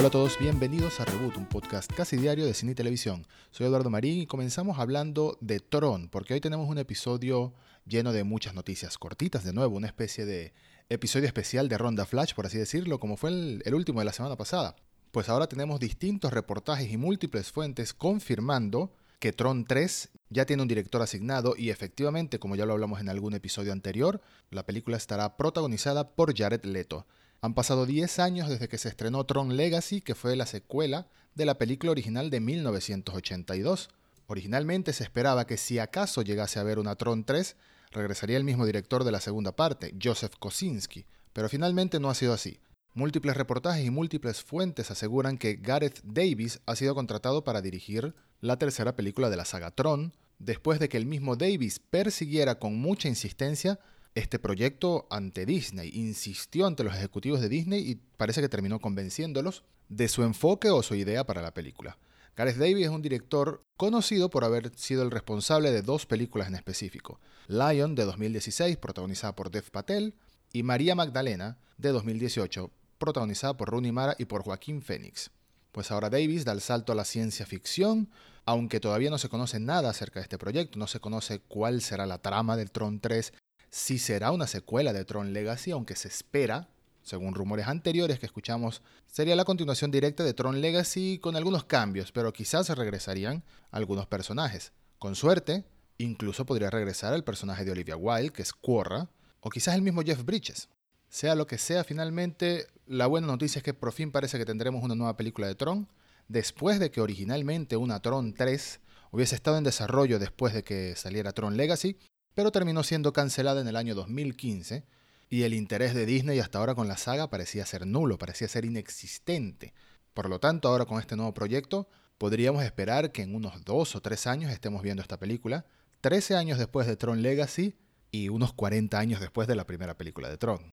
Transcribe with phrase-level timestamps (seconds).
[0.00, 3.26] Hola a todos, bienvenidos a Reboot, un podcast casi diario de cine y televisión.
[3.50, 7.52] Soy Eduardo Marín y comenzamos hablando de Tron, porque hoy tenemos un episodio
[7.84, 10.54] lleno de muchas noticias cortitas, de nuevo, una especie de
[10.88, 14.14] episodio especial de Ronda Flash, por así decirlo, como fue el, el último de la
[14.14, 14.74] semana pasada.
[15.10, 20.68] Pues ahora tenemos distintos reportajes y múltiples fuentes confirmando que Tron 3 ya tiene un
[20.68, 25.36] director asignado y efectivamente, como ya lo hablamos en algún episodio anterior, la película estará
[25.36, 27.06] protagonizada por Jared Leto.
[27.42, 31.46] Han pasado 10 años desde que se estrenó Tron Legacy, que fue la secuela de
[31.46, 33.88] la película original de 1982.
[34.26, 37.56] Originalmente se esperaba que si acaso llegase a haber una Tron 3,
[37.92, 42.34] regresaría el mismo director de la segunda parte, Joseph Kosinski, pero finalmente no ha sido
[42.34, 42.60] así.
[42.92, 48.58] Múltiples reportajes y múltiples fuentes aseguran que Gareth Davis ha sido contratado para dirigir la
[48.58, 53.08] tercera película de la saga Tron, después de que el mismo Davis persiguiera con mucha
[53.08, 53.78] insistencia
[54.14, 55.90] este proyecto ante Disney.
[55.94, 60.82] Insistió ante los ejecutivos de Disney y parece que terminó convenciéndolos de su enfoque o
[60.82, 61.98] su idea para la película.
[62.36, 66.54] Gareth Davis es un director conocido por haber sido el responsable de dos películas en
[66.54, 67.20] específico.
[67.48, 70.14] Lion de 2016, protagonizada por Dev Patel,
[70.52, 75.30] y María Magdalena de 2018, protagonizada por Rooney Mara y por Joaquín Phoenix.
[75.72, 78.10] Pues ahora Davis da el salto a la ciencia ficción,
[78.44, 82.06] aunque todavía no se conoce nada acerca de este proyecto, no se conoce cuál será
[82.06, 83.32] la trama del Tron 3,
[83.70, 86.68] si será una secuela de Tron Legacy, aunque se espera,
[87.02, 92.12] según rumores anteriores que escuchamos, sería la continuación directa de Tron Legacy con algunos cambios,
[92.12, 94.72] pero quizás regresarían algunos personajes.
[94.98, 95.64] Con suerte,
[95.98, 99.08] incluso podría regresar el personaje de Olivia Wilde, que es Quorra,
[99.40, 100.68] o quizás el mismo Jeff Bridges.
[101.08, 104.82] Sea lo que sea, finalmente, la buena noticia es que por fin parece que tendremos
[104.82, 105.88] una nueva película de Tron,
[106.28, 108.80] después de que originalmente una Tron 3
[109.12, 111.96] hubiese estado en desarrollo después de que saliera Tron Legacy,
[112.34, 114.84] pero terminó siendo cancelada en el año 2015
[115.28, 118.64] y el interés de Disney hasta ahora con la saga parecía ser nulo, parecía ser
[118.64, 119.72] inexistente.
[120.14, 124.02] Por lo tanto, ahora con este nuevo proyecto, podríamos esperar que en unos dos o
[124.02, 125.64] tres años estemos viendo esta película,
[126.00, 127.76] 13 años después de Tron Legacy
[128.10, 130.70] y unos 40 años después de la primera película de Tron.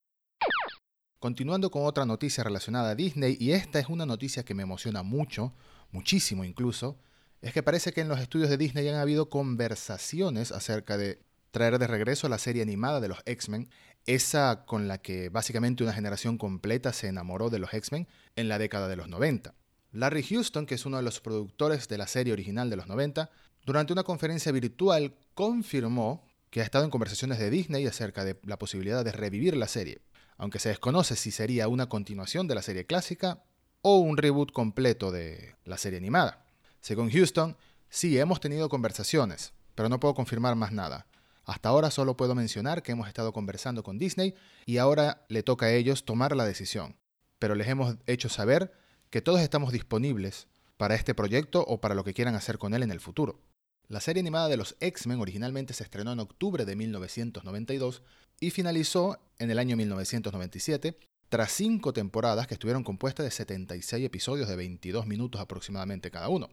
[1.19, 5.03] Continuando con otra noticia relacionada a Disney, y esta es una noticia que me emociona
[5.03, 5.53] mucho,
[5.91, 6.97] muchísimo incluso,
[7.41, 11.22] es que parece que en los estudios de Disney han habido conversaciones acerca de
[11.52, 13.69] traer de regreso la serie animada de los X-Men,
[14.06, 18.58] esa con la que básicamente una generación completa se enamoró de los X-Men en la
[18.58, 19.53] década de los 90.
[19.91, 23.30] Larry Houston, que es uno de los productores de la serie original de los 90,
[23.66, 28.57] durante una conferencia virtual confirmó que ha estado en conversaciones de Disney acerca de la
[28.57, 30.00] posibilidad de revivir la serie,
[30.38, 33.44] aunque se desconoce si sería una continuación de la serie clásica
[33.81, 36.46] o un reboot completo de la serie animada.
[36.80, 37.57] Según Houston,
[37.90, 41.07] sí hemos tenido conversaciones, pero no puedo confirmar más nada.
[41.47, 44.35] Hasta ahora solo puedo mencionar que hemos estado conversando con Disney
[44.66, 46.97] y ahora le toca a ellos tomar la decisión.
[47.40, 48.74] Pero les hemos hecho saber
[49.09, 52.84] que todos estamos disponibles para este proyecto o para lo que quieran hacer con él
[52.84, 53.40] en el futuro.
[53.88, 58.03] La serie animada de los X-Men originalmente se estrenó en octubre de 1992
[58.41, 61.00] y finalizó en el año 1997
[61.30, 66.50] tras cinco temporadas que estuvieron compuestas de 76 episodios de 22 minutos aproximadamente cada uno.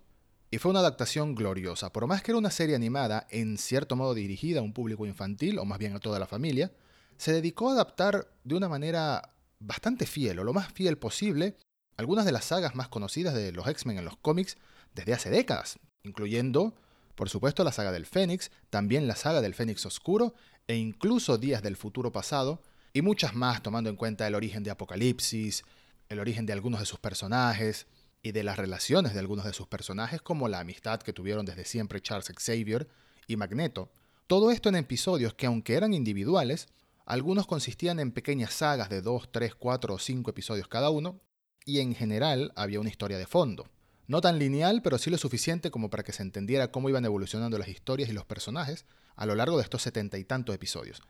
[0.54, 1.92] Y fue una adaptación gloriosa.
[1.92, 5.59] Por más que era una serie animada, en cierto modo dirigida a un público infantil,
[5.59, 6.70] o más bien a toda la familia,
[7.16, 11.56] se dedicó a adaptar de una manera bastante fiel, o lo más fiel posible,
[11.97, 14.56] algunas de las sagas más conocidas de los X-Men en los cómics
[14.94, 16.76] desde hace décadas, incluyendo,
[17.16, 20.34] por supuesto, la saga del Fénix, también la saga del Fénix Oscuro,
[20.69, 24.71] e incluso Días del Futuro Pasado, y muchas más tomando en cuenta el origen de
[24.71, 25.65] Apocalipsis,
[26.09, 27.88] el origen de algunos de sus personajes,
[28.24, 31.66] y de las relaciones de algunos de sus personajes, como la amistad que tuvieron desde
[31.66, 32.88] siempre Charles Xavier
[33.28, 33.92] y Magneto.
[34.26, 36.68] Todo esto en episodios que, aunque eran individuales,
[37.04, 41.20] algunos consistían en pequeñas sagas de 2, 3, 4 o 5 episodios cada uno,
[41.66, 43.68] y en general había una historia de fondo.
[44.06, 47.58] No tan lineal, pero sí lo suficiente como para que se entendiera cómo iban evolucionando
[47.58, 48.86] las historias y los personajes
[49.16, 51.02] a lo largo de estos setenta y tantos episodios.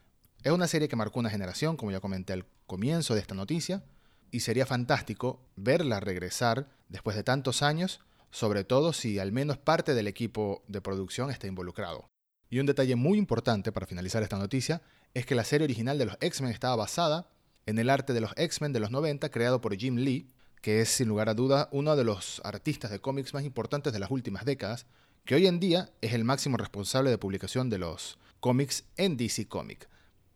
[0.42, 3.84] Es una serie que marcó una generación, como ya comenté al comienzo de esta noticia,
[4.32, 8.00] y sería fantástico verla regresar después de tantos años,
[8.30, 12.10] sobre todo si al menos parte del equipo de producción está involucrado.
[12.50, 14.82] Y un detalle muy importante para finalizar esta noticia
[15.14, 17.28] es que la serie original de los X-Men estaba basada
[17.66, 20.88] en el arte de los X-Men de los 90 creado por Jim Lee, que es
[20.88, 24.44] sin lugar a duda uno de los artistas de cómics más importantes de las últimas
[24.44, 24.86] décadas,
[25.24, 29.46] que hoy en día es el máximo responsable de publicación de los cómics en DC
[29.48, 29.88] Comics.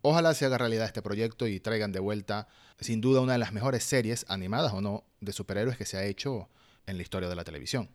[0.03, 2.47] Ojalá se haga realidad este proyecto y traigan de vuelta,
[2.79, 6.05] sin duda, una de las mejores series, animadas o no, de superhéroes que se ha
[6.05, 6.49] hecho
[6.87, 7.91] en la historia de la televisión.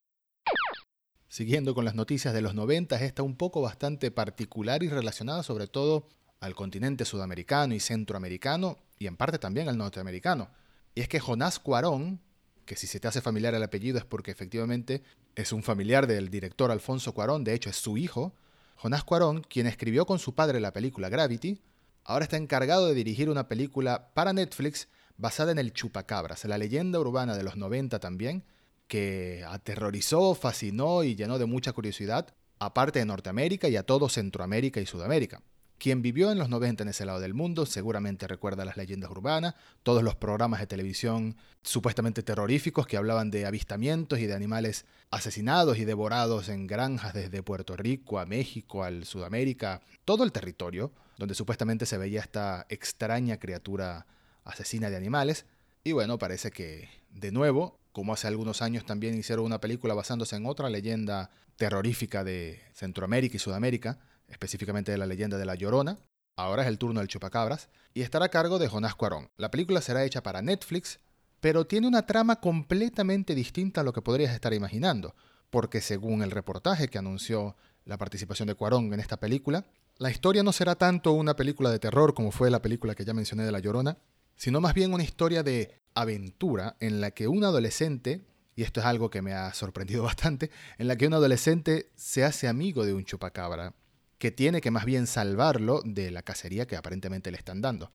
[1.30, 5.68] Siguiendo con las noticias de los 90, esta un poco bastante particular y relacionada sobre
[5.68, 6.08] todo
[6.42, 10.50] al continente sudamericano y centroamericano y en parte también al norteamericano.
[10.94, 12.22] Y es que Jonás Cuarón,
[12.66, 15.02] que si se te hace familiar el apellido es porque efectivamente
[15.36, 18.36] es un familiar del director Alfonso Cuarón, de hecho es su hijo,
[18.76, 21.62] Jonás Cuarón, quien escribió con su padre la película Gravity,
[22.06, 27.00] ahora está encargado de dirigir una película para Netflix basada en el chupacabras, la leyenda
[27.00, 28.44] urbana de los 90 también,
[28.88, 34.80] que aterrorizó, fascinó y llenó de mucha curiosidad aparte de Norteamérica y a todo Centroamérica
[34.80, 35.42] y Sudamérica.
[35.78, 39.56] Quien vivió en los 90 en ese lado del mundo seguramente recuerda las leyendas urbanas,
[39.84, 45.78] todos los programas de televisión supuestamente terroríficos que hablaban de avistamientos y de animales asesinados
[45.78, 51.36] y devorados en granjas desde Puerto Rico a México, al Sudamérica, todo el territorio donde
[51.36, 54.06] supuestamente se veía esta extraña criatura
[54.44, 55.46] asesina de animales.
[55.84, 60.36] Y bueno, parece que de nuevo, como hace algunos años también hicieron una película basándose
[60.36, 64.00] en otra leyenda terrorífica de Centroamérica y Sudamérica,
[64.34, 65.98] específicamente de la leyenda de la Llorona.
[66.36, 69.30] Ahora es el turno del chupacabras y estará a cargo de Jonás Cuarón.
[69.38, 71.00] La película será hecha para Netflix,
[71.40, 75.16] pero tiene una trama completamente distinta a lo que podrías estar imaginando,
[75.50, 79.66] porque según el reportaje que anunció la participación de Cuarón en esta película,
[79.98, 83.14] la historia no será tanto una película de terror como fue la película que ya
[83.14, 83.98] mencioné de La Llorona,
[84.36, 88.26] sino más bien una historia de aventura en la que un adolescente,
[88.56, 92.24] y esto es algo que me ha sorprendido bastante, en la que un adolescente se
[92.24, 93.76] hace amigo de un chupacabra
[94.24, 97.92] que tiene que más bien salvarlo de la cacería que aparentemente le están dando.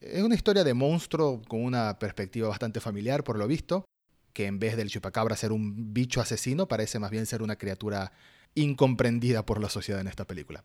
[0.00, 3.84] Es una historia de monstruo con una perspectiva bastante familiar, por lo visto,
[4.32, 8.12] que en vez del chupacabra ser un bicho asesino, parece más bien ser una criatura
[8.54, 10.64] incomprendida por la sociedad en esta película.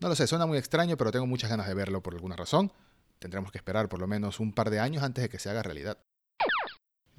[0.00, 2.72] No lo sé, suena muy extraño, pero tengo muchas ganas de verlo por alguna razón.
[3.20, 5.62] Tendremos que esperar por lo menos un par de años antes de que se haga
[5.62, 5.98] realidad.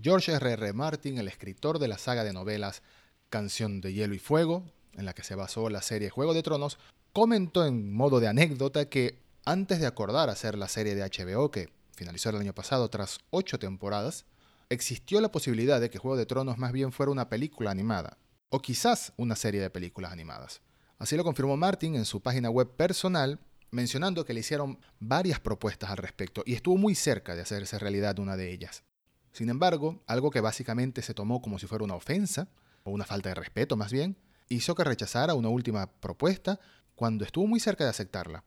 [0.01, 0.51] George R.
[0.51, 0.73] R.
[0.73, 2.83] Martin, el escritor de la saga de novelas
[3.29, 4.65] Canción de Hielo y Fuego,
[4.97, 6.77] en la que se basó la serie Juego de Tronos,
[7.13, 11.69] comentó en modo de anécdota que antes de acordar hacer la serie de HBO que
[11.95, 14.25] finalizó el año pasado tras ocho temporadas,
[14.69, 18.17] existió la posibilidad de que Juego de Tronos más bien fuera una película animada,
[18.49, 20.61] o quizás una serie de películas animadas.
[20.97, 23.39] Así lo confirmó Martin en su página web personal,
[23.71, 28.19] mencionando que le hicieron varias propuestas al respecto y estuvo muy cerca de hacerse realidad
[28.19, 28.83] una de ellas.
[29.31, 32.49] Sin embargo, algo que básicamente se tomó como si fuera una ofensa,
[32.83, 34.17] o una falta de respeto más bien,
[34.49, 36.59] hizo que rechazara una última propuesta
[36.99, 38.43] cuando estuvo muy cerca de aceptarla.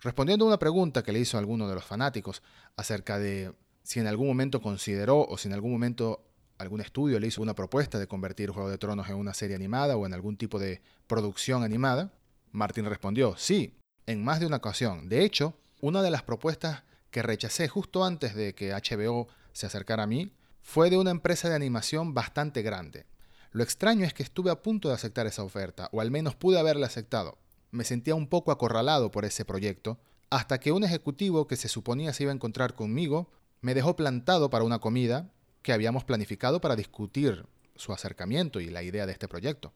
[0.00, 2.42] Respondiendo a una pregunta que le hizo alguno de los fanáticos
[2.74, 3.52] acerca de
[3.82, 6.24] si en algún momento consideró o si en algún momento
[6.56, 9.98] algún estudio le hizo una propuesta de convertir Juego de Tronos en una serie animada
[9.98, 12.10] o en algún tipo de producción animada,
[12.52, 13.76] Martin respondió, sí,
[14.06, 15.10] en más de una ocasión.
[15.10, 20.04] De hecho, una de las propuestas que rechacé justo antes de que HBO se acercara
[20.04, 20.32] a mí
[20.62, 23.04] fue de una empresa de animación bastante grande.
[23.52, 26.58] Lo extraño es que estuve a punto de aceptar esa oferta, o al menos pude
[26.58, 27.36] haberla aceptado,
[27.70, 29.98] me sentía un poco acorralado por ese proyecto,
[30.30, 33.30] hasta que un ejecutivo que se suponía se iba a encontrar conmigo
[33.60, 35.30] me dejó plantado para una comida
[35.62, 37.46] que habíamos planificado para discutir
[37.76, 39.72] su acercamiento y la idea de este proyecto.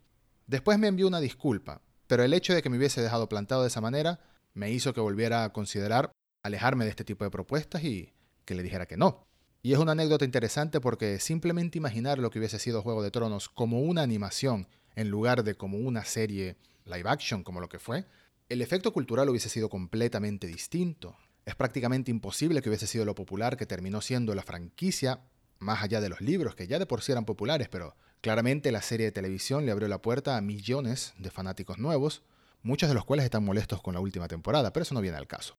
[0.46, 3.68] Después me envió una disculpa, pero el hecho de que me hubiese dejado plantado de
[3.68, 4.20] esa manera
[4.52, 6.12] me hizo que volviera a considerar
[6.42, 8.12] alejarme de este tipo de propuestas y
[8.44, 9.26] que le dijera que no.
[9.62, 13.48] Y es una anécdota interesante porque simplemente imaginar lo que hubiese sido Juego de Tronos
[13.48, 18.06] como una animación en lugar de como una serie live action como lo que fue,
[18.48, 21.16] el efecto cultural hubiese sido completamente distinto.
[21.46, 25.20] Es prácticamente imposible que hubiese sido lo popular que terminó siendo la franquicia,
[25.58, 28.82] más allá de los libros, que ya de por sí eran populares, pero claramente la
[28.82, 32.22] serie de televisión le abrió la puerta a millones de fanáticos nuevos,
[32.62, 35.26] muchos de los cuales están molestos con la última temporada, pero eso no viene al
[35.26, 35.56] caso.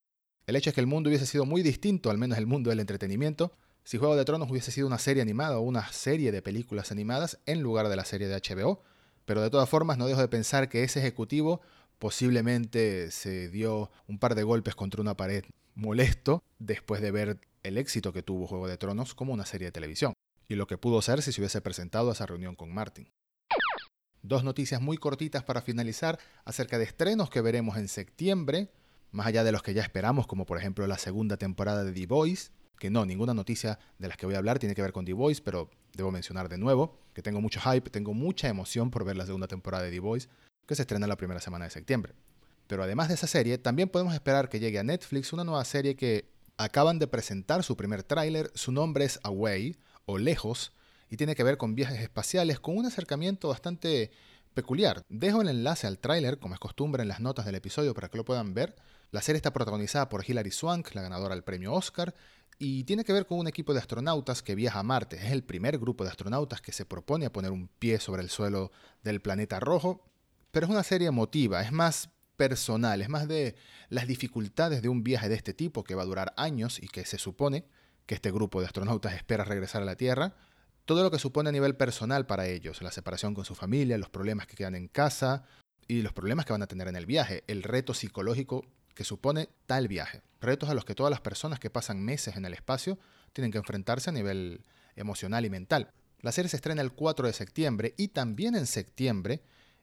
[0.47, 2.79] El hecho es que el mundo hubiese sido muy distinto, al menos el mundo del
[2.79, 3.51] entretenimiento,
[3.83, 7.39] si Juego de Tronos hubiese sido una serie animada o una serie de películas animadas
[7.45, 8.81] en lugar de la serie de HBO,
[9.25, 11.61] pero de todas formas no dejo de pensar que ese ejecutivo
[11.99, 17.77] posiblemente se dio un par de golpes contra una pared molesto después de ver el
[17.77, 20.13] éxito que tuvo Juego de Tronos como una serie de televisión,
[20.47, 23.09] y lo que pudo ser si se hubiese presentado a esa reunión con Martin.
[24.21, 28.71] Dos noticias muy cortitas para finalizar acerca de estrenos que veremos en septiembre,
[29.11, 32.07] más allá de los que ya esperamos, como por ejemplo la segunda temporada de The
[32.07, 35.05] Voice, que no, ninguna noticia de las que voy a hablar tiene que ver con
[35.05, 39.05] The Voice, pero debo mencionar de nuevo que tengo mucho hype, tengo mucha emoción por
[39.05, 40.27] ver la segunda temporada de The Voice,
[40.65, 42.13] que se estrena la primera semana de septiembre.
[42.67, 45.95] Pero además de esa serie, también podemos esperar que llegue a Netflix una nueva serie
[45.95, 50.73] que acaban de presentar su primer tráiler, su nombre es Away, o Lejos,
[51.09, 54.11] y tiene que ver con viajes espaciales con un acercamiento bastante
[54.55, 55.05] peculiar.
[55.09, 58.17] Dejo el enlace al tráiler, como es costumbre en las notas del episodio para que
[58.17, 58.75] lo puedan ver.
[59.11, 62.15] La serie está protagonizada por Hilary Swank, la ganadora del premio Oscar,
[62.57, 65.17] y tiene que ver con un equipo de astronautas que viaja a Marte.
[65.17, 68.29] Es el primer grupo de astronautas que se propone a poner un pie sobre el
[68.29, 68.71] suelo
[69.03, 70.03] del planeta rojo,
[70.51, 73.55] pero es una serie emotiva, es más personal, es más de
[73.89, 77.05] las dificultades de un viaje de este tipo que va a durar años y que
[77.05, 77.65] se supone
[78.05, 80.35] que este grupo de astronautas espera regresar a la Tierra,
[80.85, 84.09] todo lo que supone a nivel personal para ellos, la separación con su familia, los
[84.09, 85.43] problemas que quedan en casa
[85.87, 89.49] y los problemas que van a tener en el viaje, el reto psicológico que supone
[89.65, 90.21] tal viaje.
[90.39, 92.99] Retos a los que todas las personas que pasan meses en el espacio
[93.33, 94.63] tienen que enfrentarse a nivel
[94.95, 95.91] emocional y mental.
[96.21, 99.41] La serie se estrena el 4 de septiembre y también en septiembre,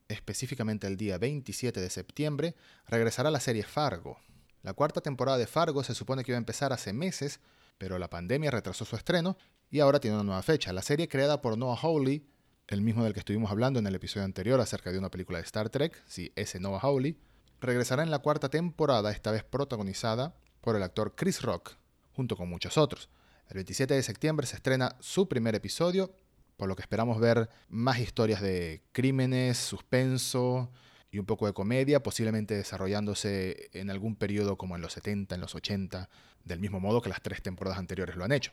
[0.08, 2.54] específicamente el día 27 de septiembre,
[2.86, 4.18] regresará la serie Fargo.
[4.62, 7.40] La cuarta temporada de Fargo se supone que iba a empezar hace meses,
[7.78, 9.36] pero la pandemia retrasó su estreno
[9.72, 10.72] y ahora tiene una nueva fecha.
[10.72, 12.22] La serie creada por Noah Hawley,
[12.68, 15.44] el mismo del que estuvimos hablando en el episodio anterior acerca de una película de
[15.44, 17.16] Star Trek, sí, ese Noah Hawley,
[17.58, 21.76] regresará en la cuarta temporada, esta vez protagonizada por el actor Chris Rock,
[22.12, 23.08] junto con muchos otros.
[23.48, 26.14] El 27 de septiembre se estrena su primer episodio,
[26.58, 30.70] por lo que esperamos ver más historias de crímenes, suspenso
[31.10, 35.40] y un poco de comedia, posiblemente desarrollándose en algún periodo como en los 70, en
[35.40, 36.10] los 80,
[36.44, 38.52] del mismo modo que las tres temporadas anteriores lo han hecho.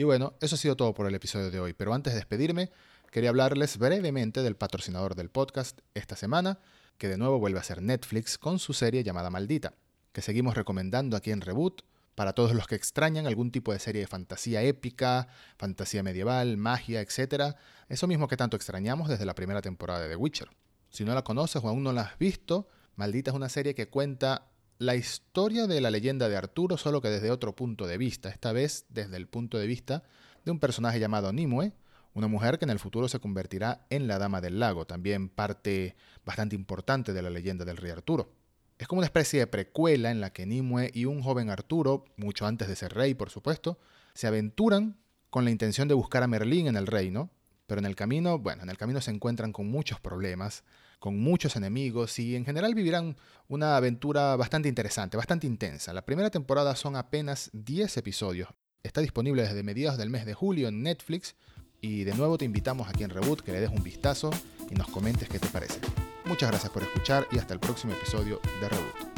[0.00, 2.70] Y bueno, eso ha sido todo por el episodio de hoy, pero antes de despedirme,
[3.10, 6.58] quería hablarles brevemente del patrocinador del podcast esta semana,
[6.96, 9.74] que de nuevo vuelve a ser Netflix con su serie llamada Maldita,
[10.12, 11.82] que seguimos recomendando aquí en Reboot
[12.14, 15.28] para todos los que extrañan algún tipo de serie de fantasía épica,
[15.58, 17.56] fantasía medieval, magia, etc.
[17.90, 20.48] Eso mismo que tanto extrañamos desde la primera temporada de The Witcher.
[20.88, 23.90] Si no la conoces o aún no la has visto, Maldita es una serie que
[23.90, 24.46] cuenta
[24.80, 28.50] la historia de la leyenda de Arturo, solo que desde otro punto de vista, esta
[28.52, 30.04] vez desde el punto de vista
[30.46, 31.74] de un personaje llamado Nimue,
[32.14, 35.96] una mujer que en el futuro se convertirá en la Dama del Lago, también parte
[36.24, 38.32] bastante importante de la leyenda del rey Arturo.
[38.78, 42.46] Es como una especie de precuela en la que Nimue y un joven Arturo, mucho
[42.46, 43.78] antes de ser rey por supuesto,
[44.14, 44.96] se aventuran
[45.28, 47.28] con la intención de buscar a Merlín en el reino,
[47.66, 50.64] pero en el camino, bueno, en el camino se encuentran con muchos problemas,
[51.00, 53.16] con muchos enemigos y en general vivirán
[53.48, 55.92] una aventura bastante interesante, bastante intensa.
[55.92, 58.48] La primera temporada son apenas 10 episodios.
[58.84, 61.34] Está disponible desde mediados del mes de julio en Netflix
[61.80, 64.30] y de nuevo te invitamos aquí en Reboot que le des un vistazo
[64.70, 65.80] y nos comentes qué te parece.
[66.26, 69.09] Muchas gracias por escuchar y hasta el próximo episodio de Reboot.